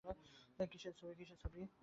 কিসের 0.71 0.93
ছবি? 1.41 1.61